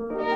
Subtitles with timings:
[0.00, 0.29] 春风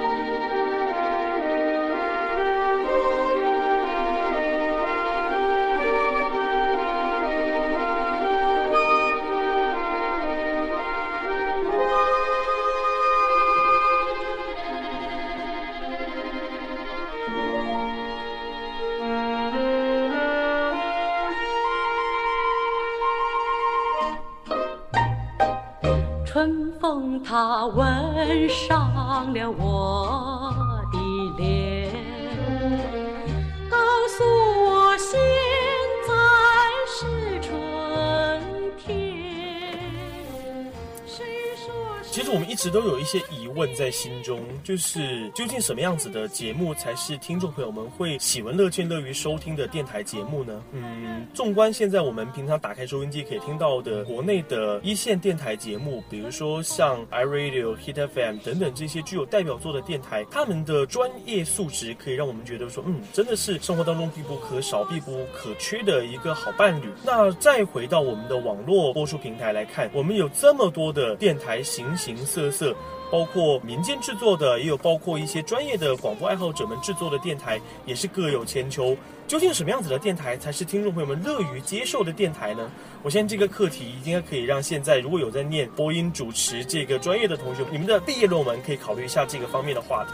[27.27, 30.55] 他吻上了我
[30.93, 30.99] 的
[31.43, 31.91] 脸，
[33.71, 33.77] 告
[34.09, 34.23] 诉
[34.67, 35.19] 我现
[36.07, 36.13] 在
[36.87, 37.51] 是春
[38.79, 39.15] 天。
[42.11, 50.63] 其实我们一直都有一些疑问在心中，就是究竟什么样子的节目才是听众朋友们会喜闻乐见、乐于收听的电台节目呢？
[50.73, 51.04] 嗯，
[51.35, 66.89] 纵观现在我们平常打开收音机可以听到的国内的一线电台节目，比如说像 iRadio、Hit FM 等等这些具有代表作的电台，他们的专业素质可以让我们觉得说，嗯，真的是生活当中必不可少、必不可缺的一个好伴侣。
[67.05, 72.73] 那再回到我们的网络播出平台来看，我们有这么多的电台，形形色色。
[73.15, 78.97] 包括民间制作的，也有包括一些专业的广播爱好者们制作的电台，也是各有千秋。
[79.29, 82.69] 究竟什么样子的电台才是听众朋友们乐于接受的电台呢？
[83.05, 90.11] 我相信这个课题应该可以让现在如果有在念播音主持这个专业的同学，你们的毕业论文可以考虑一下这个方面的话题。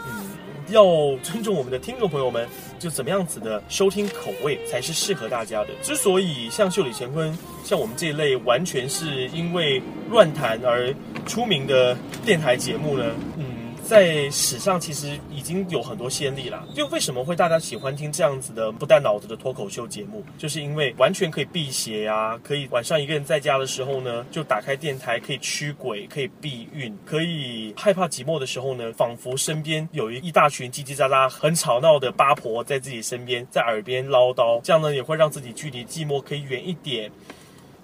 [0.71, 0.83] 要
[1.21, 2.47] 尊重我们的听众朋友们，
[2.79, 5.69] 就怎么样子的收听口味才是适合大家的。
[5.83, 10.93] 之所以像秀里乾坤，像我们这一类完全是因为乱谈而
[11.25, 13.05] 出名的电台节目呢，
[13.37, 13.50] 嗯。
[13.91, 16.65] 在史上其实已经有很多先例了。
[16.73, 37.11] 就为什么会大家喜欢听这样子的不带脑子的脱口秀节目，就是因为完全可以辟邪呀，可以晚上一个人在家的时候呢，就打开电台可以驱鬼，可以避孕，可以害怕寂寞的时候呢，仿佛身边有一一大群叽叽喳喳、很吵闹的八婆在自己身边，在耳边唠叨，这样呢也会让自己距离寂寞可以远一点。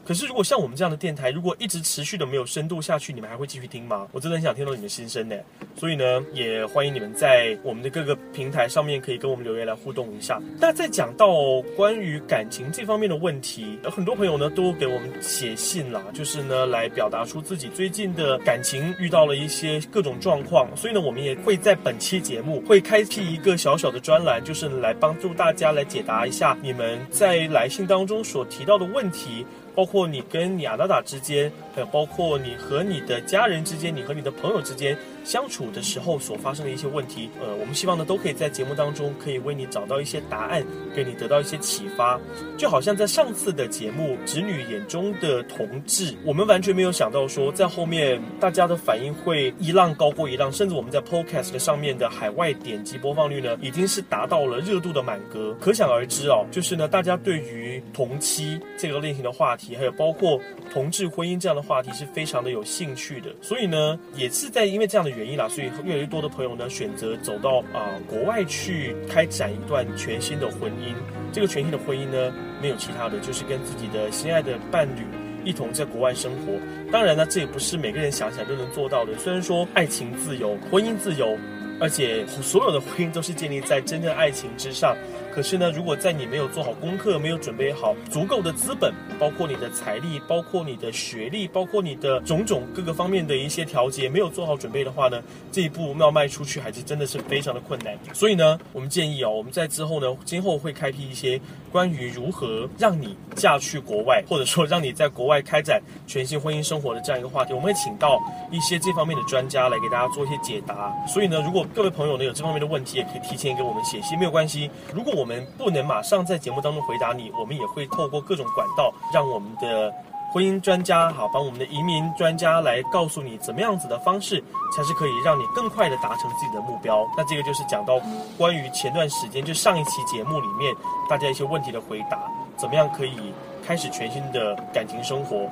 [0.07, 4.07] 可是，如果像我们这样的电台，如果一直持续的没有深度下去，你们还会继续听吗？
[4.13, 5.35] 我真的很想听到你们心声呢。
[5.75, 10.41] 所以呢，也欢迎你们在我们的各个平台上面可以跟我们留言来互动一下。
[10.61, 20.69] 那在讲到关于感情这方面的问题，有很多朋友呢都给我们写信啦，就是呢来表达出自己最近的感情遇到了一些各种状况。
[20.77, 29.45] 所以呢，我们也会在本期节目会开辟一个小小的专栏，就是来帮助大家来解答一下你们在来信当中所提到的问题。
[29.77, 40.65] 包括你跟亚达达之间，还有包括你和你的家人之间，你和你的朋友之间相处的时候所发生的一些问题，呃，我们希望呢都可以在节目当中可以为你找到一些答案，
[40.95, 42.19] 给你得到一些启发。
[42.57, 55.55] 就好像在上次的节目《侄女眼中的同志》，我们完全没有想到说在后面大家的反应会一浪高过一浪，甚至我们在 Podcast 上面的海外点击播放率呢，已经是达到了热度的满格。
[55.61, 59.67] 可想而知哦，就是呢，大家对于同妻这个类型的话题。
[59.77, 60.39] 还有包括
[60.71, 70.95] 同志婚姻这样的话题是非常的有兴趣的，所以呢，也是在因为这样的原因啦，所以越来越多的朋友呢选择走到啊国外去开展一段全新的婚姻。
[71.33, 75.05] 这个全新的婚姻呢，没有其他的，就是跟自己的心爱的伴侣
[75.43, 76.53] 一同在国外生活。
[76.89, 79.17] 当然呢，这也不是每个人想起来都能做到的。
[79.17, 81.37] 虽然说爱情自由、婚姻自由，
[81.81, 84.95] 而且所有的婚姻都是建立在真正爱情之上。
[85.37, 95.21] 可是呢，如果在你没有做好功课，没有准备好足够的资本，包括你的财力，包括你的学历，包括你的种种各个方面的一些调节，没有做好准备的话呢，
[95.51, 97.95] 这一步要迈出去还是真的是非常的困难。
[98.13, 101.39] 所以呢，我们建议哦，我们在之后呢，今后会开辟一些
[101.71, 107.53] 关于如何让你嫁去国外，或者说让你在国外开展全新婚姻生活的这样一个话题。
[107.53, 110.91] 我们会请到一些这方面的专家来给大家做一些解答。
[111.07, 114.71] 所以呢，如果各位朋友呢有这方面的问题，也可以提前给我们写信，没有关系。
[114.91, 119.93] 如果我们不能马上在节目当中回答你，我们也会透过各种管道，让我们的
[120.31, 124.41] 婚姻专家好，帮我们的移民专家来告诉你，怎么样子的方式
[124.75, 127.05] 才是可以让你更快的达成自己的目标。
[127.17, 127.99] 那这个就是讲到
[128.37, 130.73] 关于前段时间就上一期节目里面
[131.09, 133.33] 大家一些问题的回答，怎么样可以
[133.65, 135.47] 开始全新的感情生活。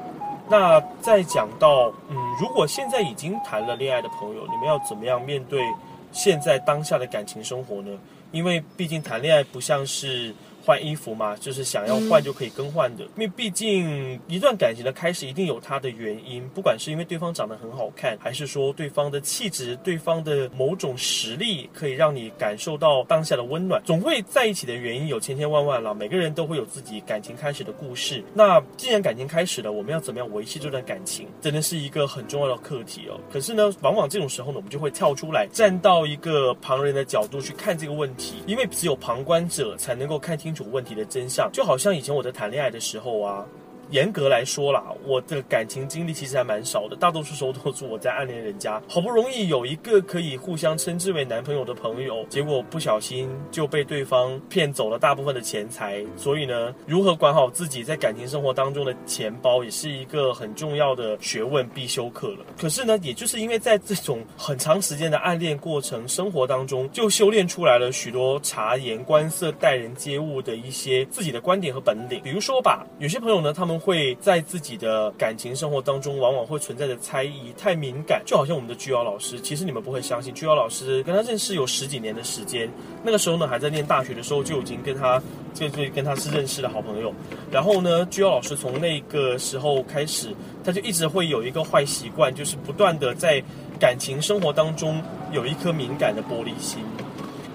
[0.47, 5.63] 那再讲到，嗯，如果现在已经谈了恋爱的朋友，你们要怎么样面对
[6.11, 7.91] 现在当下的感情生活呢？
[8.31, 10.33] 因为毕竟谈恋爱不像是
[10.65, 13.03] 换衣服嘛，就是想要换就可以更换的。
[13.03, 25.93] 因为毕竟一段感情的开始一定有它的原因，不管是因为对方长得很好看，还是说对方的气质、对方的某种实力可以让你感受到当下的温暖，总会在一起的原因有千千万万了。
[25.93, 28.23] 每个人都会有自己感情开始的故事。
[28.33, 33.19] 那既然感情开始了，我们要怎么样维系这段感情，真的是一个很重要的课题哦。
[33.31, 41.49] 可是呢，往往这种时候呢，我们就会跳出来，站到一个旁人的角度去看这个问题，因为只有旁观者才能够看清楚问题的真相。
[41.51, 43.45] 就好像以前我在谈恋爱的时候啊。
[43.89, 48.81] 严格来说啦，我的感情经历其实还蛮少的，大多数时候都是我在暗恋人家。
[48.87, 56.03] 好不容易有一个可以互相称之为男朋友的朋友，结果不小心就被对方骗走了大部分的钱财。
[56.15, 62.45] 所以呢，如何管好自己在感情生活当中的钱包，也是一个很重要的学问必修课了。
[62.57, 72.21] 可是呢，也就是因为在这种很长时间的暗恋过程、生活当中，就修炼出来了许多察言观色、待人接物的一些自己的观点和本领。
[72.23, 79.39] 比如说吧，有些朋友呢，他们会在自己的感情生活当中，往往会存在着猜疑，太敏感，就好像我们的居瑶老师。
[79.39, 82.69] 其实你们不会相信，居瑶老师跟他认识有十几年的时间，
[83.03, 85.21] 那个时候呢还在念大学的时候就已经跟他，
[85.53, 87.13] 就就跟他是认识的好朋友。
[87.51, 90.29] 然后呢，居瑶老师从那个时候开始，
[90.63, 93.43] 他就一直会有一个坏习惯，就是不断的在
[93.79, 95.01] 感情生活当中
[95.31, 96.79] 有一颗敏感的玻璃心。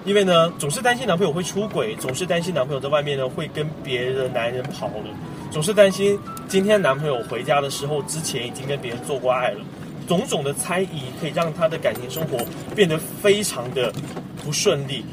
[0.03, 5.05] 因为呢，总是担心男朋友会出轨，总是担心男朋友在外面呢会跟别的男人跑了，
[5.51, 6.17] 总是担心
[6.47, 9.59] 今天男朋友回家的时候之前已经跟别人做过爱了，
[10.07, 12.37] 种种的猜疑可以让他的感情生活
[12.73, 13.93] 变得非常的
[14.41, 15.03] 不顺利。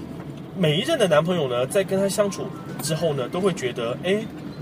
[0.56, 2.46] 每一任的男朋友呢，在跟他相处
[2.80, 4.18] 之后呢，都会觉得，哎，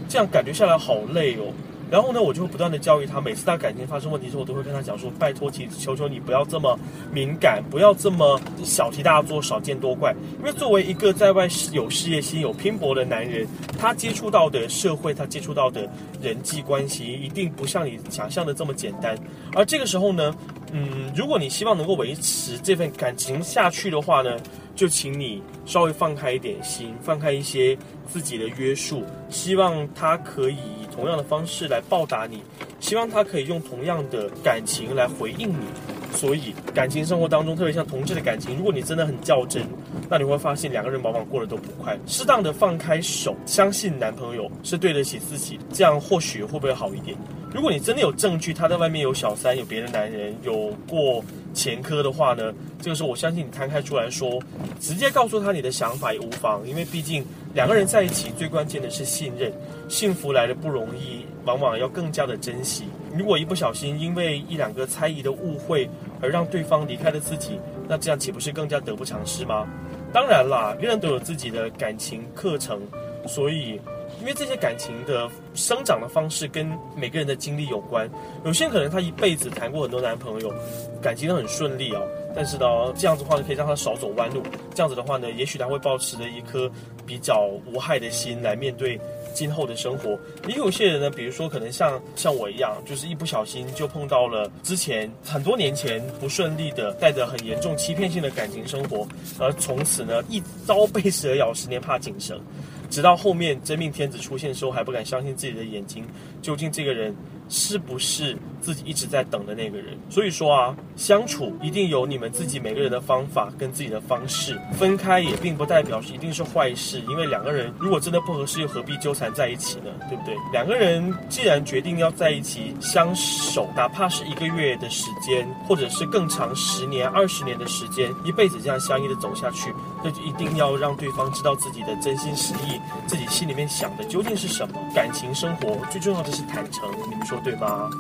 [0.09, 1.53] 这样感觉下来好累哦。
[1.91, 3.21] 然后呢，我就会不断的教育他。
[3.21, 6.79] 每次他感情发生问题之后，我都会跟他讲说：“拜托，求求求你不要这么
[7.13, 10.15] 敏感，不要这么小题大做、少见多怪。
[10.39, 13.47] 因为作为一个在外有事业心、有拼搏的男人，
[13.79, 15.89] 他接触到的社会，他接触到的
[16.21, 19.17] 人际关系，一定不像你想象的这么简单。
[19.55, 20.35] 而这个时候呢，
[20.73, 24.37] 嗯，如果你希望能够维持这份感情下去的话呢，
[24.77, 27.77] 就请你稍微放开一点心，放开一些
[28.07, 32.43] 自己的约束，希望他可以以。”同样的方式来报答你，
[32.81, 35.96] 希望他可以用同样的感情来回应你。
[36.17, 39.63] 所以，感情生活当中，特别像同志的感情，如果你真的很较真，
[40.09, 41.97] 那你会发现两个人往往过得都不快。
[42.07, 47.17] 适当的放开手，相信男朋友是对得起自己，这样或许会不会好一点？
[47.55, 51.23] 如果你真的有证据，他在外面有小三，有别的男人，有过
[51.53, 52.53] 前科的话呢？
[52.81, 54.41] 这个时候，我相信你摊开出来说，
[54.81, 57.25] 直接告诉他你的想法也无妨，因为毕竟
[57.55, 59.53] 两个人在一起，最关键的是信任。
[59.89, 62.85] 幸福来的不容易，往往要更加的珍惜。
[63.17, 65.89] 如果一不小心因为一两个猜疑的误会
[66.21, 67.59] 而让对方离开了自己，
[67.89, 69.67] 那这样岂不是更加得不偿失吗？
[70.13, 72.81] 当然啦，人人都有自己的感情课程，
[73.27, 73.81] 所以。
[74.21, 76.67] 因为这些感情的生长的方式跟
[76.97, 78.09] 每个人的经历有关，
[78.45, 80.55] 有些人可能他一辈子谈过很多男朋友，
[81.03, 82.01] 感情都很顺利哦。
[82.35, 82.65] 但是呢，
[82.97, 84.43] 这样子的话呢，可以让他少走弯路。
[84.73, 86.71] 这样子的话呢，也许他会保持着一颗
[87.05, 88.99] 比较无害的心来面对
[89.37, 90.19] 今后的生活。
[90.49, 99.07] 也有些人呢，比如说可能像像我一样，就是一不小心就碰到了之前很多年前不顺利的、带着很严重欺骗性的感情生活，
[99.39, 102.41] 而从此呢，一朝被蛇咬，十年怕井绳。
[102.89, 106.07] 直到后面真命天子出现的时候，还不敢相信自己的眼睛，
[106.41, 107.15] 究竟这个人
[107.49, 109.97] 是不是自己一直在等的那个人？
[110.09, 119.91] 所以说啊，相处一定有你们自己每个人的方法跟自己的方式，分开也并不代表是一定是坏事，因为两个人如果真的不合适，又何必纠缠在一起呢？
[120.09, 120.35] 对不对？
[120.53, 129.73] 两个人既然决定要在一起相守，哪怕是一个月的时间，或者是更长十年、二十年的时间，一辈子这样相依的走下去，
[130.03, 132.81] 那就一定要让对方知道自己的真心实意。
[133.07, 134.79] 自己心里面想的究竟是什么？
[134.95, 137.91] 感情生活最重要的是坦诚，你们说对吗？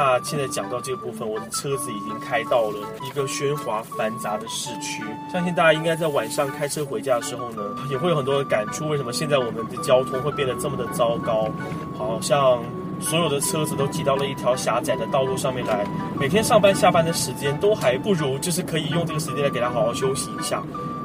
[0.00, 8.88] 那现在讲到这个部分，我的车子已经开到了一个喧哗繁杂的市区，相信大家应该在晚上开车回家的时候呢，也会有很多的感触。
[8.88, 11.50] 为什么现在我们的交通会变得这么的糟糕？
[11.98, 12.62] 好像
[12.98, 15.86] 所有的车子都挤到了一条狭窄的道路上面来，
[16.18, 20.62] 每天上班下班的时间都还不如，就是可以用这个时间来给他好好休息一下，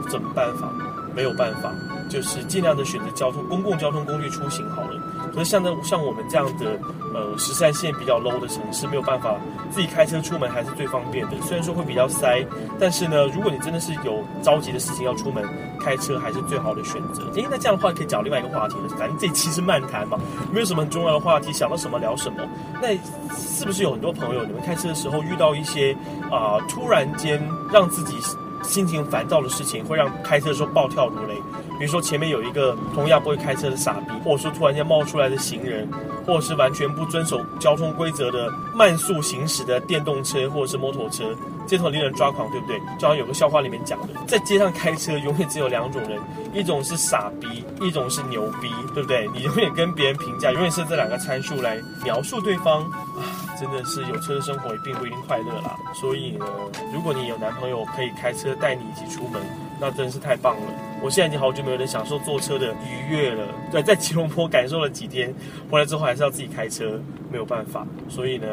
[0.09, 0.71] 怎么办法？
[1.13, 1.69] 没有办法。
[2.07, 5.01] 就是尽量的选择交通公共交通工具出行好了。
[5.35, 6.79] 可是像在像我们这样的
[7.13, 9.35] 呃十三线比较 low 的城市，没有办法
[9.69, 11.35] 自己开车出门还是最方便的。
[11.41, 12.43] 虽然说会比较塞，
[12.79, 15.43] 但是呢，如果你真的是有着急的事情要出门，
[15.79, 17.29] 开车还是最好的选择。
[17.33, 18.87] 诶，那这样的话可以讲另外一个话题了。
[18.97, 20.17] 反正这期是漫谈嘛，
[20.53, 22.37] 没有什么很重要的话题，想到什么聊什么。
[22.81, 22.93] 那
[23.35, 25.93] 是不是有很多朋友，你们开车的时候遇到一些
[26.31, 28.15] 啊突然间让自己
[28.63, 31.35] 心情烦躁的事情，会让开车的时候暴跳如雷。
[31.77, 35.87] 比如说前面有一个同样不会开车的傻逼，或者说突然间冒出来的行人，
[36.25, 42.79] 或者是完全不遵守交通规则的慢速行驶的电动车或者是摩托车，街头令人抓狂，对不对？
[42.97, 46.19] 就好像有个笑话里面讲的，在街上开车永远只有两种人，
[46.53, 49.29] 一种是傻逼，一种是牛逼，对不对？
[49.33, 53.43] 你永远跟别人评价，永远是这两个参数来描述对方啊。
[53.57, 56.45] 真的是有车的生活也并不一定快乐啦，所以呢，
[56.93, 59.41] 如果你有男朋友可以开车带你一起出门，
[59.79, 60.73] 那真是太棒了。
[61.01, 63.43] 我现在已经好久没有人享受坐车的愉悦了。
[63.71, 65.33] 对，在吉隆坡感受了几天，
[65.69, 66.99] 回来之后还是要自己开车，
[67.31, 67.85] 没有办法。
[68.09, 68.47] 所以呢，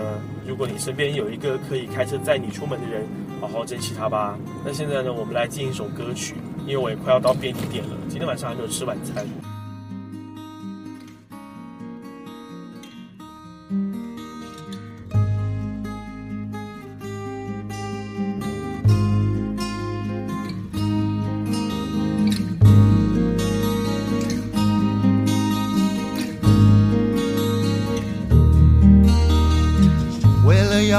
[0.47, 3.07] 如果你身边有一个可以开车载你出门的人，
[3.41, 4.37] 好好珍惜他吧。
[4.65, 6.35] 那现在呢，我们来进一首歌曲，
[6.67, 9.27] 因为我也快要到便利店了，今天晚上还没有吃晚餐。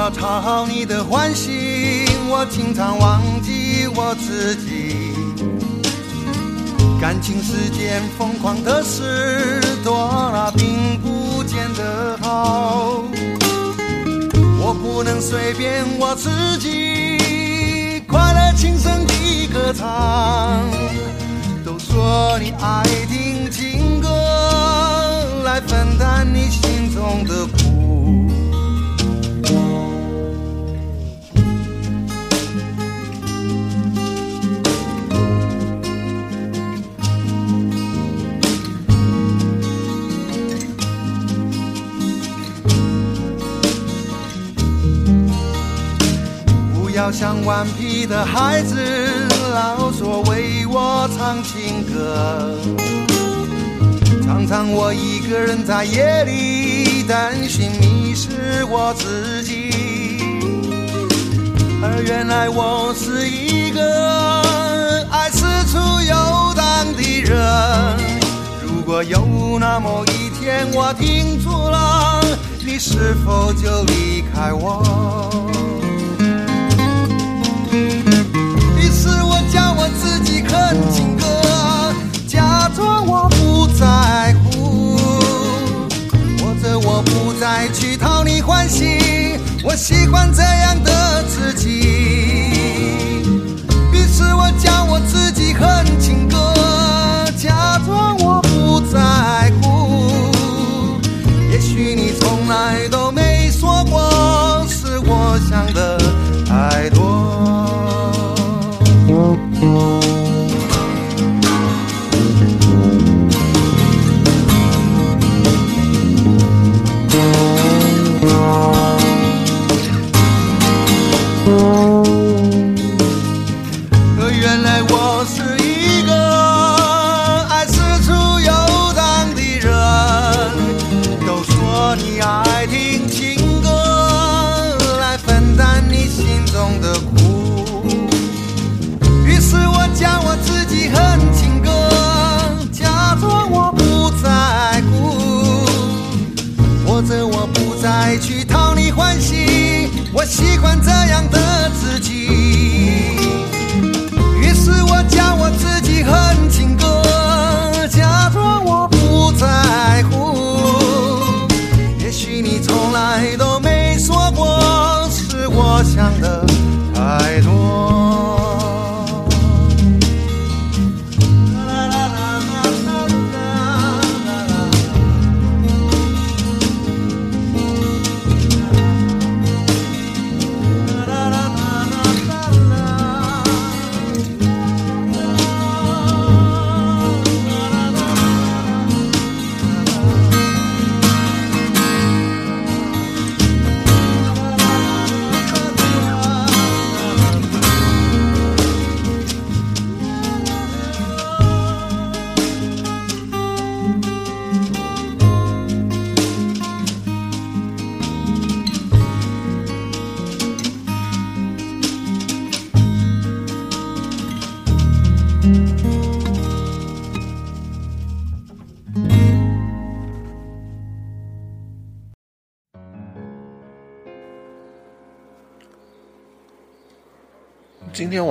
[0.04, 4.98] 要讨好你的欢心，我经常忘记我自己。
[7.00, 13.02] 感情世间疯狂的事多了，并不见得好。
[14.60, 20.70] 我不能随便我自己，快乐轻声地歌唱。
[21.64, 24.10] 都说你爱听情歌，
[25.46, 27.73] 来分担你心中的苦。
[47.04, 48.78] 要像顽皮的孩子，
[49.54, 52.58] 老说为我唱情歌。
[54.24, 59.70] 常常我一个人在夜里担心迷失我自己，
[61.84, 64.42] 而原来我是一个
[65.12, 67.98] 爱四处游荡的人。
[68.66, 72.24] 如果有那么一天我停住了，
[72.66, 75.52] 你是否就离开我？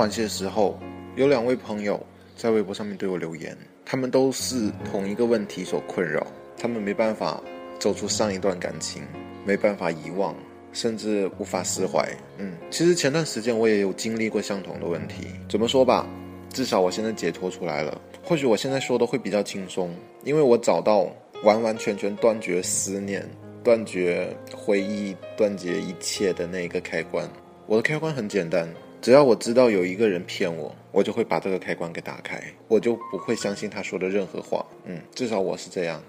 [0.02, 0.76] 晚些时候，
[1.14, 2.04] 有两位朋友
[2.36, 6.26] 在微博上面对我留言，他们都是同一个问题所困扰，
[6.58, 7.40] 他们没办法
[7.78, 9.04] 走出上一段感情，
[9.44, 10.34] 没办法遗忘，
[10.72, 12.04] 甚至无法释怀。
[12.38, 15.28] 嗯，其实前段时间我也有经历过相同的问题。
[15.48, 16.04] 怎么说吧，
[16.52, 18.00] 至少我现在解脱出来了。
[18.24, 19.94] 或许我现在说的会比较轻松，
[20.24, 21.06] 因为我找到
[21.44, 23.24] 完完全全断绝思念、
[23.62, 27.24] 断绝回忆、断绝一切的那个开关。
[27.68, 28.68] 我的开关很简单，
[29.02, 34.64] 只要我知道有一个人骗我，我就会把这个开关给打开，我就不会相信他说的任何话。
[34.84, 36.00] 嗯，至少我是这样。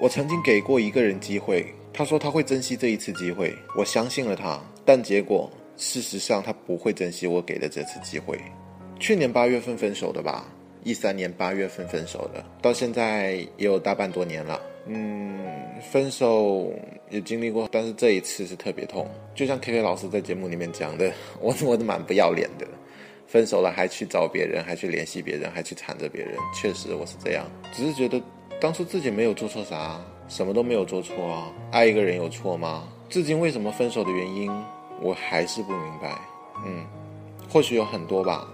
[0.00, 8.36] 我曾经给过一个人机会，他说他会珍惜这一次机会，我相信了他，但结果事实上他不会珍惜我给的这次机会。
[8.98, 10.52] 去年八月份分手的吧。
[10.86, 14.62] 一三年八月份分手的，到现在也有大半多年了。
[14.86, 15.36] 嗯，
[15.90, 16.72] 分手
[17.10, 19.04] 也经历过，但是这一次是特别痛。
[19.34, 22.64] 就像 K K 老师在节目里面讲的，我我都蛮不要脸的，
[23.26, 26.36] 分手了还去找别人，还去联系别人，还去缠着别人。
[26.54, 28.22] 确实我是这样，只是觉得
[28.60, 31.52] 当初自己没有做错啥，什么都没有做错啊。
[31.72, 32.84] 爱一个人有错吗？
[33.08, 34.48] 至今为什么分手的原因，
[35.02, 36.16] 我还是不明白。
[36.64, 36.86] 嗯，
[37.50, 38.46] 或许有很多吧，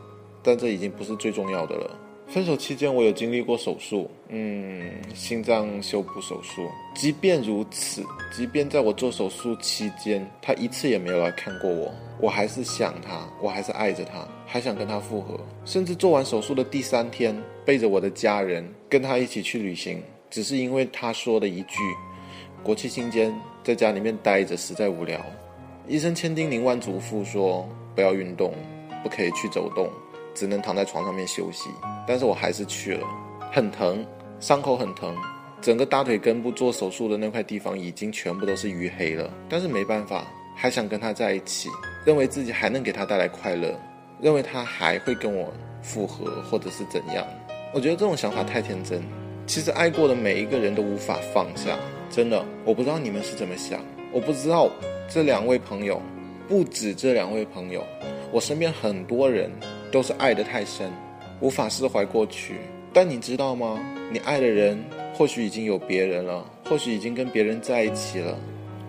[0.43, 1.99] 但这已经不是最重要的了。
[2.33, 6.67] 分手期间，我有经历过手术，嗯，心脏修补手术。
[6.95, 8.03] 即便如此，
[8.35, 15.39] 即便在我做手术期间，他一次也没有来看过我，我还是想他，我还是爱着他，还想跟他复合。
[15.67, 17.37] 甚至做完手术的第三天，
[17.67, 21.77] 背着我的家人跟他一起去旅行，只是因为他说的一句
[22.65, 23.31] ：“国庆期间
[23.63, 25.21] 在家里面待着实在无聊。”
[25.87, 28.55] 医生千叮咛万嘱咐说：“不要运动，
[29.03, 29.87] 不可以去走动。”
[30.35, 31.69] 只能躺在床上面休息，
[32.07, 33.07] 但是我还是去了，
[33.53, 34.05] 很疼，
[34.41, 35.17] 伤口很疼，
[35.61, 41.69] 整个大腿根部做手术的那块地方已经全部都是淤黑了，但是没办法，还想跟他在一起，
[42.05, 43.79] 认为自己还能给他带来快乐，
[44.21, 47.27] 认为他还会跟我复合或者是怎样，
[47.73, 49.03] 我觉得这种想法太天真。
[49.47, 51.79] 其实爱过的每一个人都无法放下，
[52.11, 53.81] 真的，我不知道你们是怎么想，
[54.13, 54.71] 我不知道
[55.09, 56.01] 这两位朋友，
[56.49, 57.85] 不止这两位朋友，
[58.33, 59.51] 我身边很多人。
[59.93, 60.91] 都是爱得太深，
[61.43, 62.55] 无法释怀过去。
[62.95, 63.79] 但你知道吗？
[64.13, 64.79] 你爱的人
[65.13, 68.39] 或许已经有别人了，或许已经跟别人在一起了。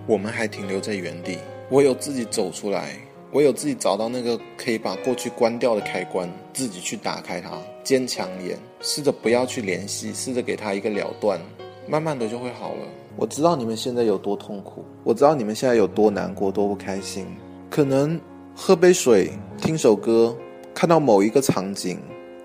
[0.05, 1.38] 我们还停留在原地。
[1.69, 2.95] 我有自己走出来，
[3.31, 7.57] 我有自己找到那个可以把过去关掉的开关，自己去打开它。
[7.83, 11.39] 坚强一点，试着不要去联系，试着给他一个了断，
[11.87, 12.85] 慢慢的就会好了。
[13.16, 17.25] 我知道你们现在有多痛苦，我知道你们现在有多难过，多不开心。
[17.70, 18.20] 可能
[18.55, 20.35] 喝杯水，听首歌。
[20.74, 22.00] 看到某一个场景，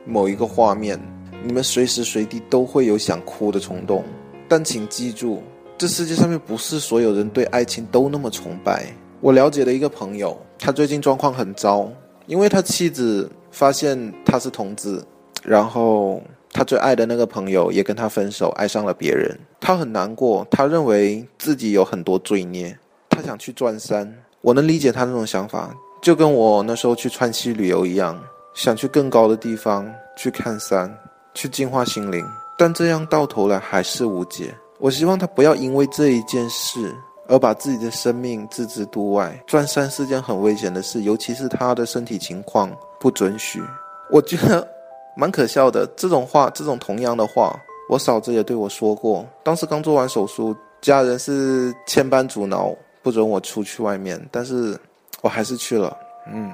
[0.08, 0.98] 某一个画面，
[1.44, 4.02] 你们随时随地都会有想哭的冲动。
[4.48, 5.42] 但请记住，
[5.76, 8.86] 这世界上面不是所有人对爱情都那么崇拜。
[9.20, 11.92] 我了解的一个朋友，他最近状况很糟，
[12.26, 15.02] 因为他妻子发现他是同志，
[15.44, 19.38] 然后他最爱的那个朋友也跟他分手，爱上了别人。
[19.60, 22.78] 他很难过，他认为自己有很多罪孽，
[23.10, 24.10] 他想去转山。
[24.40, 25.76] 我能理解他那种想法。
[26.00, 28.16] 就跟我那时候去川西旅游一样，
[28.58, 30.92] 想去更高的地方去看山，
[31.32, 32.26] 去净化心灵，
[32.58, 34.52] 但这样到头来还是无解。
[34.80, 36.92] 我希望他不要因为这一件事
[37.28, 39.40] 而把自己的生命置之度外。
[39.46, 42.68] 转山是件很危险的事，尤其是他的身体情况
[42.98, 43.62] 不准许。
[44.10, 44.66] 我觉得
[45.16, 47.56] 蛮可笑的，这种话，这种同样的话，
[47.88, 49.24] 我嫂子也对我说过。
[49.44, 54.76] 当时刚做完手术，家人是千般阻挠，不准我出去外面，但是。
[55.20, 55.96] 我还是去了，
[56.32, 56.52] 嗯，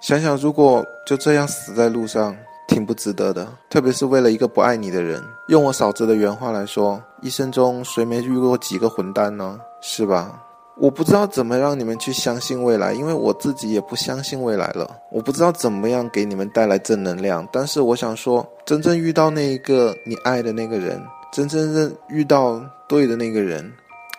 [0.00, 2.36] 想想如果就这样死在路上，
[2.68, 3.46] 挺不值得的。
[3.70, 5.22] 特别是为了一个不爱你的人。
[5.48, 9.58] 用我嫂子的原话来说，一生中谁没遇过几个混蛋呢？
[9.80, 10.42] 是吧？
[10.78, 14.88] 我不知道怎么让你们去相信未来，因为我自己也不相信未来了。
[15.10, 23.72] 我不知道怎么样给你们带来正能量，但是我想说，真正遇到那一个你爱的那个人，真正认遇到对的那个人。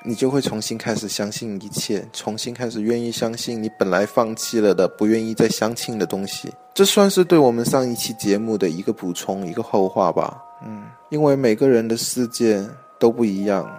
[0.08, 6.50] 你就会重新开始相信一切，重新开始愿意相信你本来放弃了的、不愿意再相信的东西。
[6.74, 10.42] 这算是对我们上一期节目的一个补充、一个后话吧。
[10.66, 12.66] 嗯，因为每个人的世界
[12.98, 13.70] 都不一样，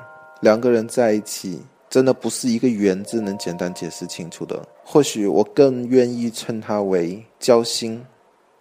[0.42, 4.62] 两个人在一起真的不是一个缘字能简单解释清楚的。
[4.84, 8.04] 或许我更愿意称它为交心，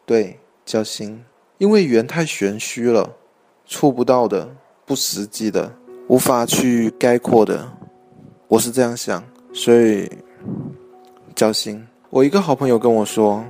[0.05, 1.21] 对，交心，
[1.57, 3.13] 因为缘太玄虚了，
[3.65, 4.47] 触不到的，
[4.85, 5.69] 不实际的。
[6.07, 7.69] 无法去概括的，
[8.47, 9.21] 我是这样想，
[9.53, 10.09] 所以
[11.35, 11.85] 交心。
[12.09, 13.43] 我一个好朋友跟我说，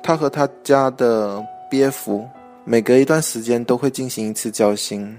[0.00, 2.24] 他和他家的鳖夫
[2.64, 5.18] 每隔一段时间都会进行一次交心。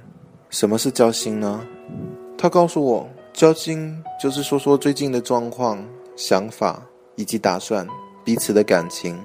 [0.49, 1.61] 什么是交心呢？
[2.37, 6.81] 他告诉我，交心就是说说最近的状况、想法
[7.17, 7.85] 以及打算、
[8.23, 9.19] 彼此的感情。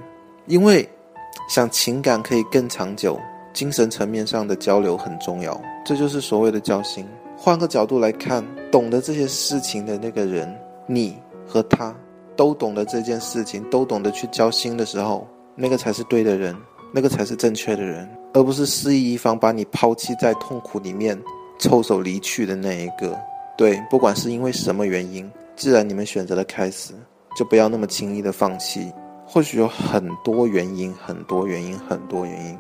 [0.46, 0.88] 因为
[1.48, 3.16] 想情感可以更长久，
[3.52, 5.61] 精神层面上的交流很重要。
[5.87, 7.06] 这就是所谓的交心。
[7.42, 10.55] 换个角度来看，懂得这些事情的那个人，
[10.87, 11.96] 你和他
[12.37, 16.55] 都懂得这件事情，都懂得去交心的时候，那个才是对的人，
[16.92, 21.18] 那个才是正确的人，而不是失意一方把你抛弃在痛苦里面，
[21.59, 23.18] 抽手离去的那一个。
[23.57, 25.26] 对，不管是因为什么原因，
[25.57, 26.92] 既然你们选择了开始，
[27.35, 28.92] 就不要那么轻易的放弃。
[29.26, 32.59] 或许有很多原因，很多原因，很多原因，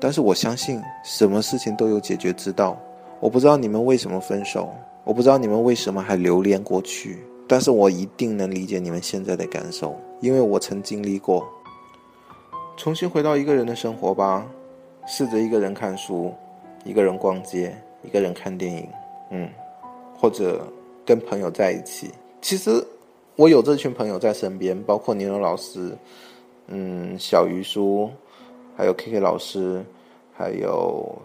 [0.00, 2.76] 但是我相信，什么事情都有解决之道。
[3.20, 4.68] 我不知道你们为什么分手，
[5.04, 11.46] 我不知道你们为什么还留恋过去，但是我一定能理解你们现在的感受，因为我曾经历过。
[12.76, 14.46] 重新回到一个人的生活吧，
[15.06, 16.32] 试着一个人看书，
[16.84, 18.86] 一个人逛街，一个人看电影，
[19.30, 19.48] 嗯，
[20.18, 20.66] 或者
[21.04, 22.10] 跟朋友在一起。
[22.42, 22.86] 其实
[23.34, 25.96] 我有这群朋友在身边，包括尼龙老师，
[26.66, 28.10] 嗯，小鱼叔，
[28.76, 29.82] 还有 K K 老师，
[30.36, 31.16] 还有。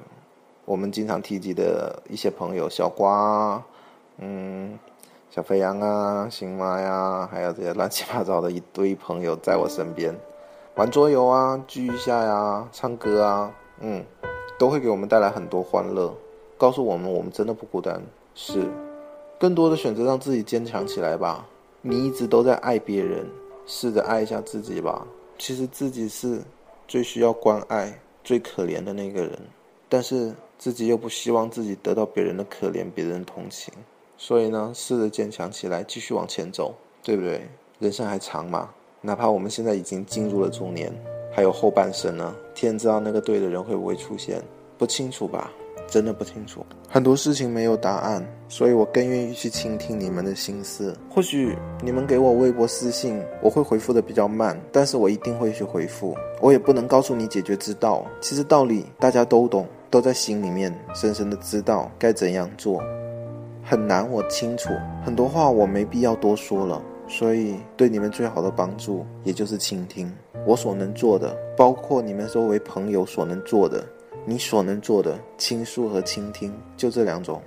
[0.71, 3.61] 我们经常提及的一些朋友，小瓜，
[4.19, 4.79] 嗯，
[5.29, 10.15] 小飞扬啊，星妈呀，还有这些乱七八糟的一堆朋友在我身边，
[10.75, 14.01] 玩桌游啊，聚一下呀，唱歌啊，嗯，
[14.57, 16.15] 都会给我们带来很多欢乐，
[16.57, 18.01] 告诉我们我们真的不孤单。
[18.33, 18.65] 是，
[19.37, 21.45] 更多的选择让自己坚强起来吧。
[21.81, 23.27] 你一直都在爱别人，
[23.65, 25.05] 试着爱一下自己吧。
[25.37, 26.41] 其实自己是
[26.87, 29.37] 最需要关爱、最可怜的那个人，
[29.89, 30.33] 但是。
[30.61, 33.73] 自己又不希望自己得到别人的可怜，别人的同情，
[34.15, 36.71] 所以呢，试着坚强起来，继续往前走，
[37.01, 37.41] 对不对？
[37.79, 38.69] 人生还长嘛，
[39.01, 40.93] 哪怕我们现在已经进入了中年，
[41.33, 42.35] 还有后半生呢。
[42.53, 44.39] 天知道那个对的人会不会出现，
[44.77, 45.51] 不清楚吧？
[45.87, 46.63] 真的不清楚。
[46.87, 50.95] 很多事情没有答案，所以我更愿意去倾听你们的心思。
[51.09, 56.15] 或许你们给我微博私信，我会回复的比较慢，但是我一定会去回复。
[56.39, 59.67] 我也不能告诉你解决之道，其实道理大家都懂。
[59.91, 62.81] 都在心里面深深的知道该怎样做，
[63.61, 64.69] 很难，我清楚，
[65.05, 66.81] 很多话我没必要多说了。
[67.09, 70.09] 所以对你们最好的帮助，也就是倾听。
[70.47, 73.83] 我所能做的，包括你们作为朋友所能做的，
[74.25, 77.41] 你所能做的，倾诉和倾听，就这两种。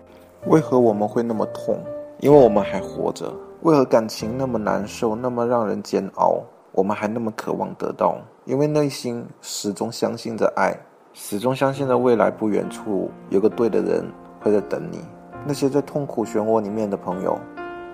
[0.46, 1.78] 为何我们会那么痛？
[2.20, 3.32] 因为我们还活着。
[3.62, 6.42] 为何感情那么难受，那么让人煎熬？
[6.72, 8.18] 我们还那么渴望得到？
[8.44, 10.78] 因为内心始终相信着爱。
[11.16, 14.04] 始终相信在未来不远处有个对的人
[14.40, 14.98] 会在等你。
[15.46, 17.38] 那些在痛苦漩涡里面的朋友，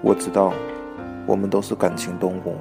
[0.02, 0.54] 我知道，
[1.26, 2.56] 我们都是感情动物。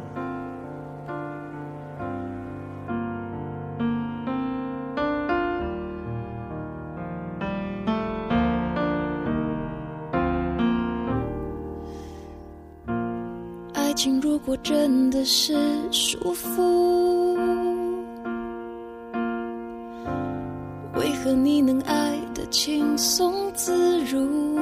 [13.74, 15.56] 爱情如果真的是
[15.90, 17.39] 束缚。
[21.34, 24.60] 你能爱得轻松自如？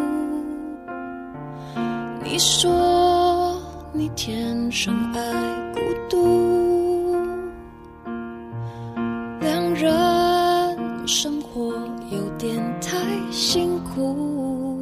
[2.23, 3.57] 你说
[3.93, 5.21] 你天生爱
[5.73, 7.15] 孤独，
[9.39, 11.71] 两人生活
[12.11, 12.97] 有点太
[13.31, 14.77] 辛苦。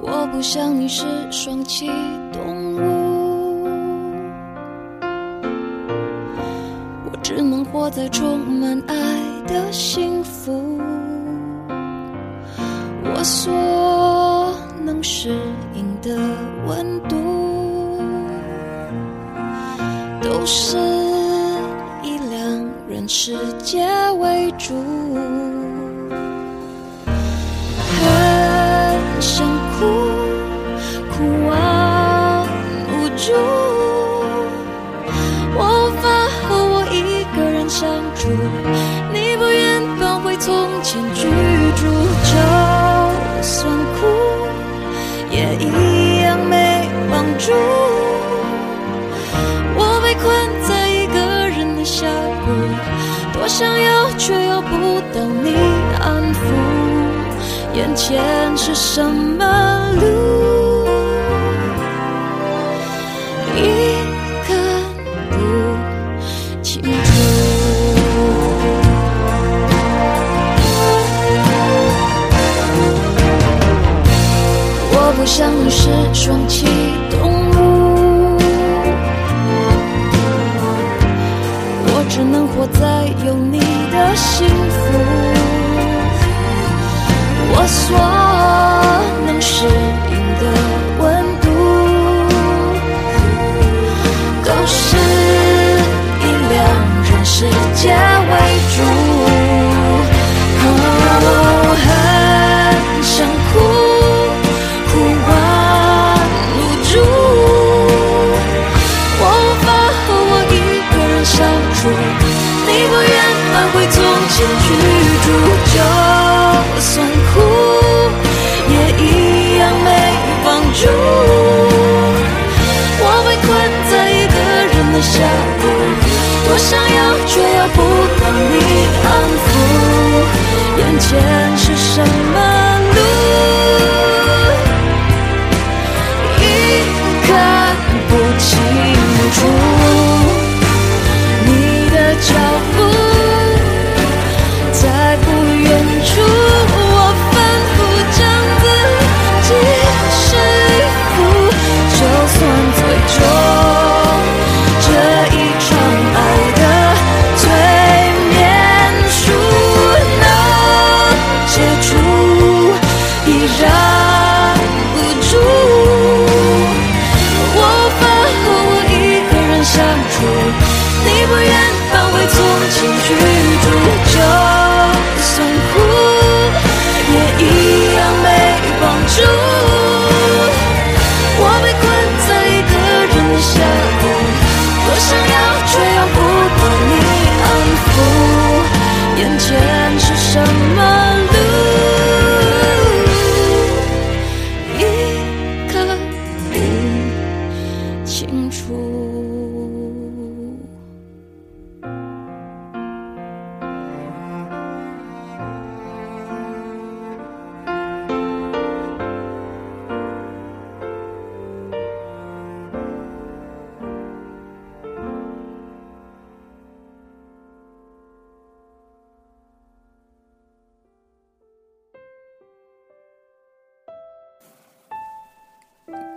[0.00, 1.88] 我不想你是双栖
[2.32, 2.93] 动物。
[7.84, 8.94] 活在充满爱
[9.46, 10.80] 的幸福，
[13.04, 13.52] 我所
[14.82, 15.28] 能适
[15.74, 16.16] 应的
[16.66, 18.00] 温度，
[20.22, 20.78] 都是
[22.02, 23.86] 以两人世界
[24.18, 24.74] 为主。
[53.56, 55.54] 想要却又不到你
[56.00, 56.36] 安抚，
[57.72, 58.20] 眼前
[58.56, 60.88] 是什么路？
[63.54, 63.62] 一
[64.48, 64.50] 个
[65.30, 65.36] 不
[66.64, 66.88] 清楚。
[74.90, 76.73] 我不想用诗双清。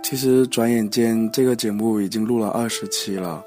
[0.02, 3.44] 其实转眼间，这个节目已经录了二十期了。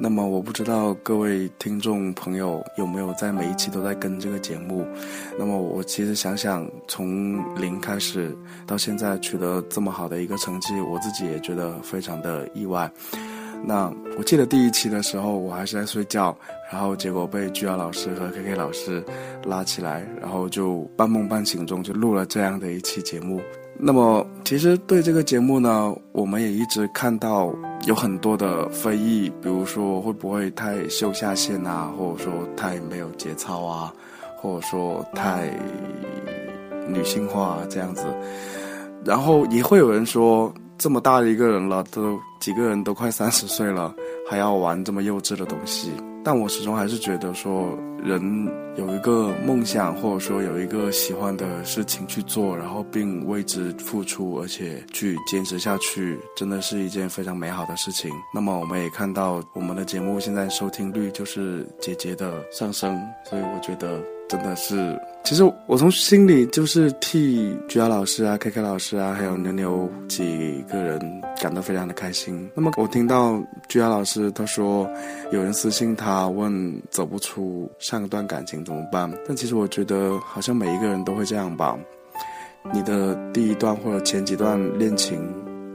[0.00, 4.86] 那么我不知道各位听众朋友有没有在每一期都在跟这个节目。
[5.36, 8.32] 那么我其实想想，从零开始
[8.64, 12.88] 到现在取得这么好的一个成绩，我自己也觉得非常的意外。
[13.64, 16.36] 那我记得第一期的时候，我还是在睡觉，
[16.72, 19.04] 然后结果被居瑶老师和 K K 老师
[19.44, 23.40] 拉起来，然后就半梦半醒中就录了这样的一期节目。
[23.80, 27.54] 那么，其实对这个节目呢，我们也一直看到
[27.86, 33.92] 有很多的非议，比如说会不会太秀下限啊，或者说太没有节操啊，
[34.36, 35.48] 或者说太
[36.88, 38.02] 女性化、啊、这样子。
[39.04, 43.92] 然后也会有人说，这么大的一个人了，都几个人都快三十岁了，
[44.30, 45.92] 还要玩这么幼稚的东西。
[46.24, 48.20] 但我始终还是觉得说，人
[48.76, 58.10] 有一个梦想，或者说有一个喜欢的事情去做，然后并为之付出，而且去坚持下去，真的是一件非常美好的事情。
[58.32, 71.00] 那么我们也看到我们的节目现在收听率就是节节的上升，所以我觉得真的是，其实我从心里就是替菊瑶老师啊、K K 老师啊，还有牛牛几个人
[71.40, 72.48] 感到非常的开心。
[72.54, 74.86] 那么我听到菊瑶老师他说，
[75.32, 79.10] 有人私信他问走不出上一段感情怎么办？
[79.26, 81.78] 但其实我觉得好像每一个人都会这样吧。
[82.74, 85.18] 你的第一段或者前几段恋情。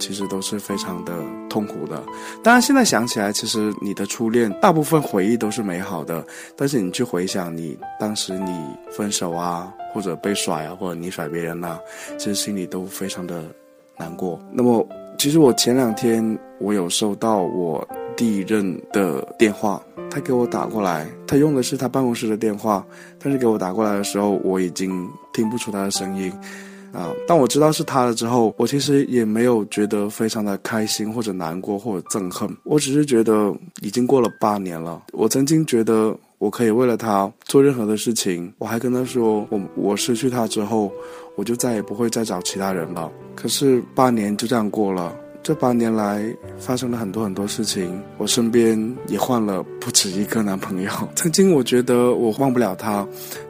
[0.03, 1.13] 其实都是非常的
[1.49, 2.03] 痛苦的。
[2.43, 6.21] 当然，现在想起来，其实你的初恋大部分回忆都是美好的。
[6.57, 8.51] 但是你去回想你当时你
[8.91, 11.79] 分手啊，或者被甩啊，或者你甩别人啊，
[12.17, 13.45] 其实心里都非常的
[13.97, 14.37] 难过。
[14.51, 14.85] 那么，
[15.17, 17.87] 其实我前两天我有收到我
[18.17, 22.85] 第一任的电话，他给我打过来，他用的是他办公室的电话，
[23.17, 26.29] 但是给我打过来的时候，我已经听不出他的声音。
[26.93, 27.11] 啊！
[27.27, 33.51] 当我知道是他了之后，我其实也没有觉得非常的开心或者难过或者憎恨，我只是觉得
[33.81, 35.01] 已经过了八年了。
[35.11, 40.91] 我曾经觉得我可以为了他做任何的事情，我还跟他说，我我失去他之后，
[41.35, 43.11] 我就再也不会再找其他人了。
[43.35, 46.23] 可是八年就这样过了，这八年来
[46.59, 50.91] 发生了很多很多事情，我身边也换了不止一个男朋友。
[51.15, 53.07] 曾经我觉得我忘不了他，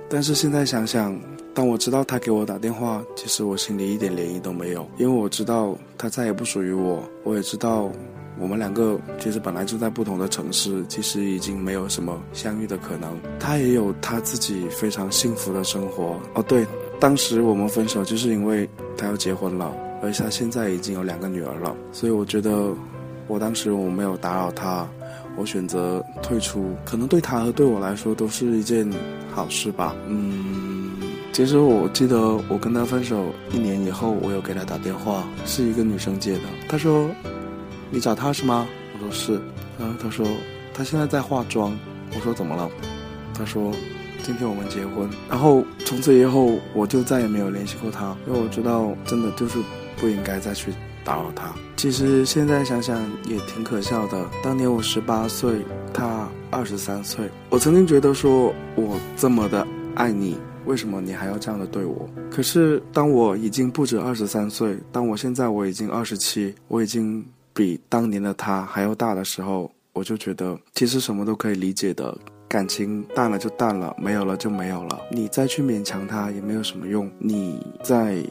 [0.08, 1.14] 但是现在想想。
[1.54, 7.04] 当我知道他给我打电话，其实我心里一点涟漪都没有，因为我知道他再也不属于我。
[7.24, 7.92] 我也知道，
[8.40, 13.20] 我们两个其实本来就在不同的城市，其实已经没有什么相遇的可能。
[13.40, 16.20] 他也有他自己非常幸福的生活。
[16.34, 16.66] 哦，对，
[17.00, 21.76] 当时我们分手就是因为他要结婚了，而且他现在已经有两个女儿了。
[21.92, 22.74] 所以我觉得，
[23.28, 24.90] 我当时我没有打扰他，
[25.38, 28.92] 我选择退出，可能对他和对我来说都是一件
[29.32, 29.96] 好事吧。
[30.08, 30.43] 嗯。
[31.34, 36.42] 其实我记得我跟他分手一年以后，我有给他打电话，是一个女生接的。
[36.70, 37.10] 她说
[37.90, 39.34] ：“你找他是吗？”我说：“是。”
[39.80, 40.24] 然后她说
[40.76, 41.76] ：“她现在在化妆。”
[42.16, 42.70] 我说怎么了？
[43.34, 43.74] 他说
[44.22, 45.10] 今天我们结婚。
[45.28, 49.58] 然后从此以后我就再也没有联系过他，因为我知道真的就是
[49.98, 50.72] 不应该再去
[51.04, 51.52] 打扰他。
[51.76, 57.28] 其实现在想想也挺可笑的，当年我十八岁，他二十三岁。
[57.50, 59.66] 我曾经觉得说我这么的
[59.96, 60.38] 爱你。
[60.66, 62.08] 为什么你还要这样的对我？
[62.32, 78.24] 可是当我已经不止二十三岁，当我现在我已经二十七，我已经比当年的他还要大的时候，我就觉得其实什么都可以理解的，感情淡了就淡了，没有了就没有了，你再去勉强他也没有什么用，你在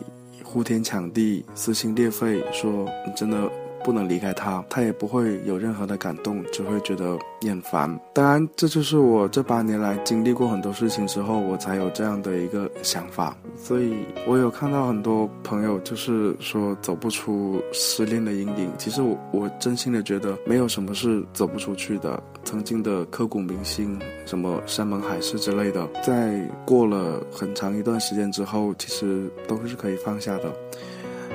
[0.43, 3.51] 呼天抢地、撕心裂肺说你真的。
[3.85, 8.01] 不能离开他，他也不会有任何的感动，只会觉得厌烦。
[8.13, 13.37] 当然，这就是我这八年来经历过很多事情之后，我才有这样的一个想法。
[13.57, 13.95] 所以
[14.27, 18.71] 我有看到很多朋友就是说走不出失恋的阴影。
[18.79, 22.23] 其实我我真心的觉得没有什么是走不出去的。
[22.45, 30.53] 曾经的刻骨铭心，什么山盟海誓之类的，在过了很长一段时间之后，其实都是可以放下的。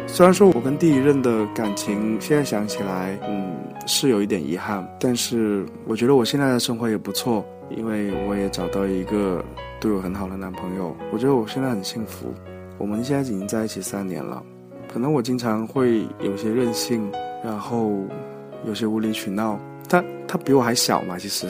[0.05, 3.55] 虽然说我跟第一任的感情，现在想起来，嗯，
[3.85, 9.43] 是有一点遗憾，但是我觉得我现在的生活也不错，因为我也找到一个
[9.79, 12.33] 对我很好的男朋友，我觉得我现在很幸福。
[12.77, 14.43] 我们现在已经在一起三年了，
[14.91, 17.11] 可能我经常会有些任性，
[17.43, 17.91] 然后
[18.65, 19.59] 有些无理取闹。
[19.89, 21.47] 他他比我还小嘛，其实，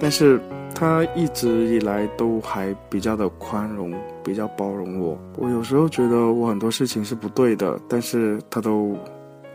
[0.00, 0.40] 但是。
[0.76, 5.18] 他一直以来都还比较的宽容，比较包容我。
[5.36, 8.96] 我有时候觉得我很多事情是不对的，但是他都，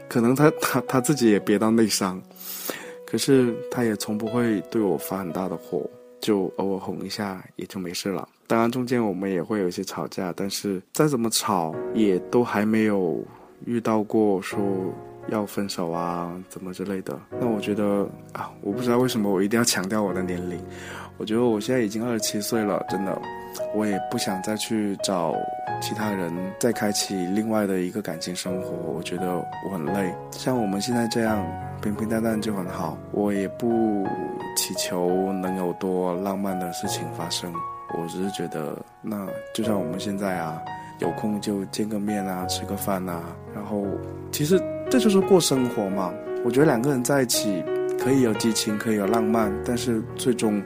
[0.07, 2.21] 可能他他他自己也憋到内伤，
[3.05, 5.89] 可是他也从不会对我发很大的火，
[6.21, 8.27] 就偶尔哄一下也就没事了。
[8.47, 13.23] 当然中间我们也会有一些吵架，但是再怎么吵也都还没有
[13.65, 14.59] 遇到过说。
[15.31, 17.15] 要分手啊，怎么之类的？
[17.39, 20.59] 那我觉得啊，我不知道为什么我一定要强调我的年龄。
[21.17, 23.21] 我觉得我现在已经二十七岁了，真的，
[23.73, 25.35] 我也不想再去找
[25.81, 28.69] 其他人，再开启另外的一个感情生活。
[28.91, 31.45] 我觉得我很累，像我们现在这样
[31.81, 32.97] 平平淡淡就很好。
[33.11, 34.05] 我也不
[34.55, 37.53] 祈求能有多浪漫的事情发生，
[37.97, 40.61] 我只是觉得，那就像我们现在啊，
[40.99, 43.21] 有空就见个面啊，吃个饭啊，
[43.53, 43.85] 然后
[44.31, 44.61] 其实。
[44.91, 46.11] 这就是过生活嘛？
[46.43, 47.63] 我觉得两个人在一起
[47.99, 50.59] 可以有激情，可以有浪漫，但是最终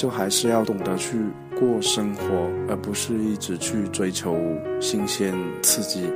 [0.00, 1.18] 就还是要懂得去
[1.58, 2.22] 过生活，
[2.70, 4.34] 而不是一直去追求
[4.80, 6.10] 新鲜刺激。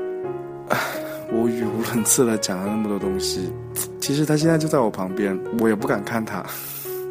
[1.31, 3.53] 我语无伦次的讲了那么多东西，
[4.01, 6.42] 其实他现在就在我旁边，我也不敢看他，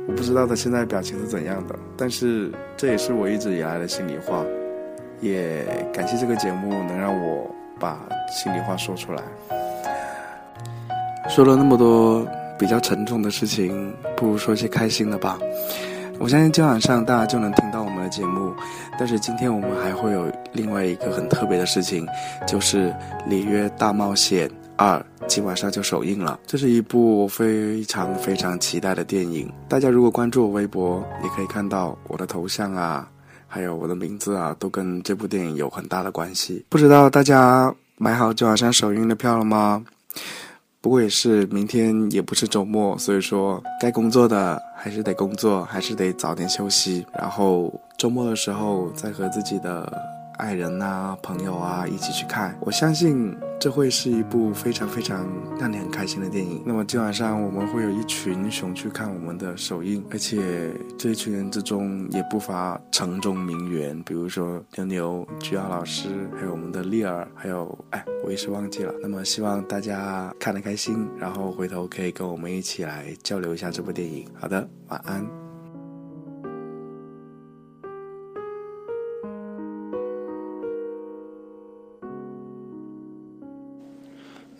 [0.07, 1.75] 我不知道他现在表情是怎样的。
[1.95, 4.43] 但是这也是我一直以来的心里话，
[5.21, 7.47] 也感谢这个节目能让我
[7.79, 7.99] 把
[8.31, 9.21] 心里话说出来。
[11.29, 15.37] 说了那么多比较沉重的事情，不如说些开心的吧。
[16.19, 18.53] 我相信今晚上大家就能听到我们的节目，
[18.97, 22.07] 但是今天我们还会有另外一个很特别的事情，
[22.47, 22.89] 就是
[23.27, 24.97] 《里约大冒险二》
[25.27, 26.39] 今晚上就首映了。
[26.47, 29.51] 这是一部我非常非常期待的电影。
[29.67, 33.05] 大家如果关注我微博，也可以看到我的头像啊，
[33.47, 36.63] 还有我的名字啊，都跟这部电影有很大的关系。
[36.69, 39.83] 不知道大家买好今晚上首映的票了吗？
[40.83, 49.89] 不过也是，明天也不是周末，所以说该工作的还是得工作，还是得早点休息，然后周末的时候再和自己的。
[50.37, 52.57] 爱人呐，朋友啊，一起去看。
[52.61, 55.27] 我相信这会是一部非常非常
[55.59, 56.61] 让你很开心的电影。
[56.65, 68.93] 那么今晚上我们会有一群熊去看我们的首映，而且这一群人之中也不乏城中名媛，比如说牛牛、菊瑶老师，还有我们的丽儿，还有哎，我一时忘记了。
[69.01, 74.27] 那么希望大家看得开心，然后回头可以跟我们一起来交流一下这部电影。
[74.33, 75.42] 好的，晚安。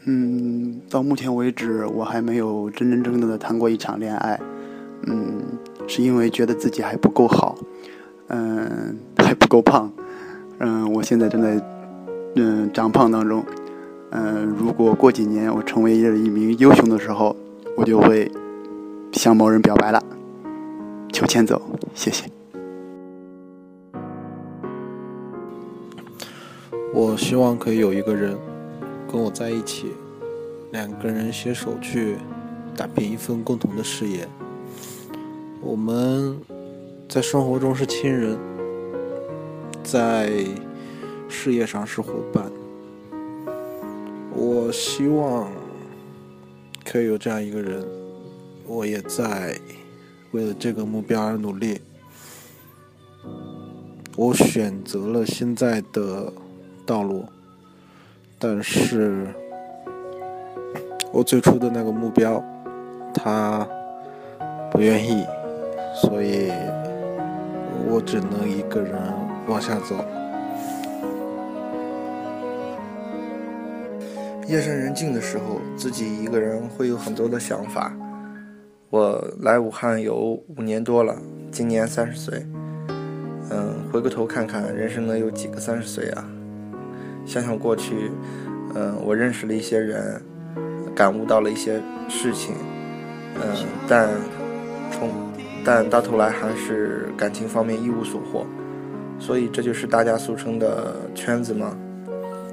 [0.06, 4.40] 嗯，到目前为止，我还没有真真正正的谈过一场恋爱。
[5.08, 5.42] 嗯，
[5.88, 7.58] 是因为觉得自己还不够好，
[8.28, 9.92] 嗯，还不够胖。
[10.60, 11.62] 嗯，我现在正在
[12.36, 13.44] 嗯长胖当中。
[14.12, 17.36] 嗯，如果过几年我成为一名优雄的时候，
[17.76, 18.30] 我就会
[19.14, 20.04] 向某人表白了。
[21.12, 21.62] 求签走，
[21.96, 22.26] 谢谢。
[26.94, 28.38] 我希望可以有一个人。
[29.14, 29.92] 跟我在一起，
[30.72, 32.18] 两个人携手去
[32.76, 34.28] 打拼一份共同的事业。
[35.62, 36.36] 我们
[37.08, 38.36] 在生活中是亲人，
[39.84, 40.44] 在
[41.30, 42.52] 事业上是伙伴。
[44.34, 45.52] 我希望
[46.84, 47.86] 可以有这样一个人，
[48.66, 49.56] 我也在
[50.32, 51.80] 为了这个目标而努力。
[54.18, 56.34] 我选择了现在的
[56.84, 57.24] 道路，
[58.46, 59.26] 但是
[61.14, 62.44] 我最初的那个目标，
[63.14, 63.66] 他
[64.70, 65.26] 不愿意，
[65.96, 66.52] 所以
[67.88, 69.02] 我只能一个人
[69.48, 69.96] 往下走。
[74.46, 77.96] 夜深人静的时候，自己一个人会有很多的想法。
[78.90, 81.16] 我来武汉有五年多了，
[81.50, 82.46] 今年三十岁。
[83.52, 86.30] 嗯，回过头看看，人生能有几个三十岁啊？
[87.26, 88.12] 想想过去，
[88.76, 90.22] 嗯，我认识了一些人，
[90.96, 92.56] 感悟到了一些事情，
[93.36, 94.10] 嗯，但
[94.92, 95.10] 从
[95.66, 98.46] 但到头来还是感情方面一无所获。
[99.20, 101.78] 所以这就是大家俗称的圈子嘛？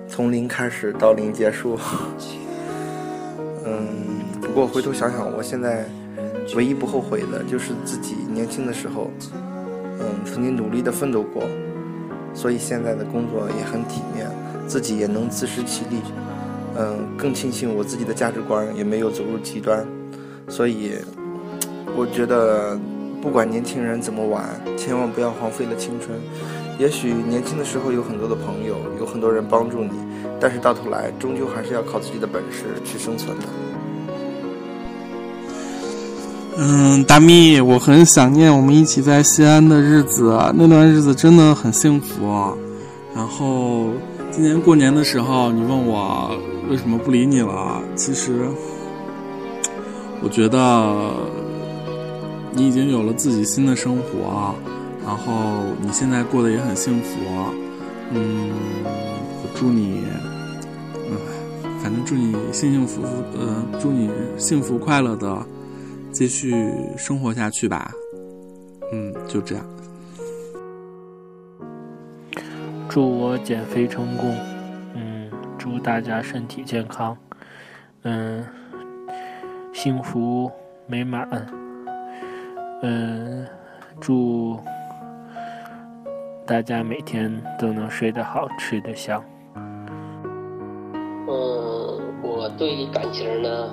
[0.07, 1.79] 从零开始到零结束，
[3.64, 3.89] 嗯，
[4.41, 5.85] 不过回头想想，我现在
[6.55, 9.11] 唯一不后悔的就是自己年轻的时候，
[9.99, 11.43] 嗯，曾经努力的奋斗过，
[12.35, 14.29] 所以现在的工作也很体面，
[14.71, 15.97] 自己也能自食其力，
[16.79, 19.85] 嗯，更庆幸我自己的价值观也没有走入极端，
[20.47, 20.93] 所以
[21.97, 22.79] 我觉得
[23.21, 26.16] 不管年轻人怎么玩，千万不要荒废了青春。
[26.79, 29.91] 也许年轻的时候有很多的朋友，有很多人帮助你，
[30.39, 33.45] 但是到头来终究还是要靠自己的本事去生存的。
[36.59, 42.55] 嗯，大咪，我很想念我们一起在西安的日子，那段日子真的很幸福。
[43.12, 43.89] 然后
[44.33, 46.39] 今年过年的时候，你问我
[46.70, 48.47] 为什么不理你了，其实
[50.22, 51.12] 我觉得
[52.53, 54.55] 你已经有了自己新的生活。
[55.05, 57.16] 然后你现在过得也很幸福，
[58.12, 58.51] 嗯，
[58.85, 60.05] 我祝你，
[60.95, 61.16] 嗯，
[61.83, 63.09] 反正祝你幸幸福福，
[63.39, 65.45] 呃，祝你幸福快乐的
[66.12, 66.55] 继续
[66.97, 67.91] 生活下去吧，
[68.93, 69.64] 嗯，就这样。
[72.91, 74.34] 祝我减肥成功，
[74.97, 77.16] 嗯，祝大家身体健康，
[78.03, 78.45] 嗯，
[79.72, 80.51] 幸福
[80.88, 81.28] 美满，
[82.82, 83.47] 嗯，
[84.01, 84.59] 祝。
[86.45, 89.22] 大家每天都能睡得好，吃得香。
[89.55, 91.32] 嗯，
[92.24, 93.72] 我对感情呢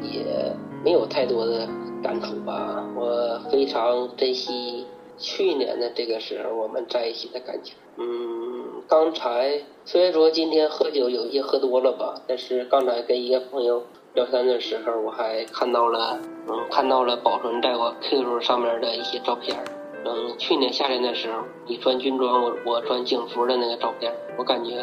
[0.00, 0.50] 也
[0.82, 1.68] 没有太多的
[2.02, 2.82] 感触吧。
[2.96, 4.86] 我非常珍惜
[5.18, 7.74] 去年的这个时候我们在一起的感情。
[7.96, 13.82] 嗯，刚才虽然说今天喝酒有些喝多了吧，但是刚才跟一个朋友
[14.14, 19.58] 聊天的时候，我还看到了，嗯，看到了保存在我 QQ 上面的一些照片。
[20.04, 24.76] 嗯，去年夏天的时候，你穿军装，我我穿警服的那个照片，我感觉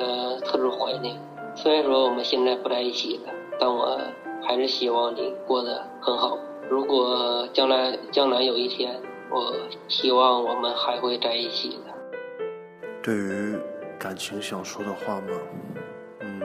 [0.44, 1.16] 特别怀念。
[1.56, 3.98] 虽然说我们现在不在一起了，但我
[4.44, 6.38] 还是希望你过得很好。
[6.70, 9.00] 如果将来将来有一天，
[9.36, 9.54] 我
[9.90, 11.94] 希望我们还会在一起的。
[13.04, 13.58] 对于
[14.00, 15.28] 感情想说的话吗？
[16.22, 16.42] 嗯，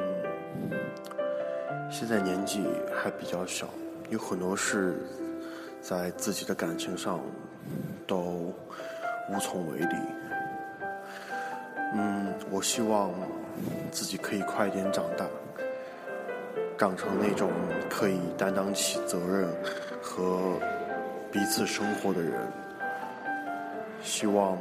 [1.88, 3.68] 现在年纪还比较小，
[4.09, 4.97] 有很多事
[5.80, 7.20] 在自己的感情上。
[8.07, 8.53] 都
[9.28, 9.97] 无从为力。
[11.95, 13.12] 嗯，我希望
[13.93, 15.24] 自己可以快点长大，
[16.76, 17.53] 长成那种
[17.88, 19.49] 可以担当起责任
[20.03, 20.59] 和
[21.30, 22.32] 彼此生活的人。
[24.03, 24.59] 希望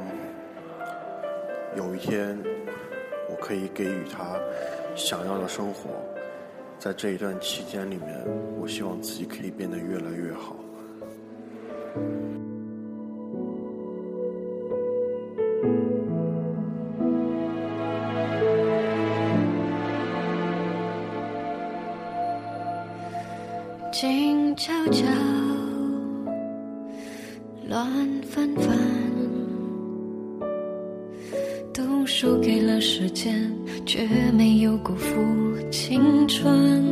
[1.76, 2.38] 有一天
[3.28, 4.38] 我可以给予他
[4.94, 5.90] 想要的生活。
[6.78, 8.24] 在这一段期间里面，
[8.58, 10.56] 我希望自己可以变得越来越好。
[23.92, 25.04] 静悄悄，
[27.68, 27.86] 乱
[28.22, 28.69] 纷纷，
[32.20, 33.50] 输给了时间，
[33.86, 35.16] 却没有辜负
[35.70, 36.84] 青春。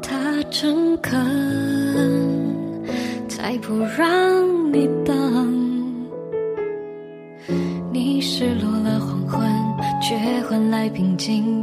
[0.00, 1.20] 他诚恳，
[3.28, 5.14] 才不让你等。
[7.92, 9.46] 你失落了黄昏，
[10.00, 10.16] 却
[10.48, 11.53] 换来平静